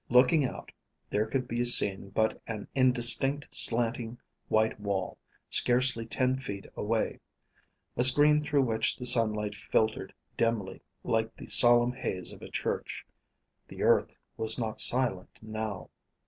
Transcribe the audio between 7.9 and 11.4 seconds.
a screen through which the sunlight filtered dimly, like